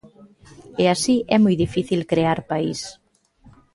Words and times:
E 0.83 0.85
así 0.93 1.15
é 1.35 1.37
moi 1.43 1.55
difícil 1.63 2.01
crear 2.11 2.39
país. 2.51 2.79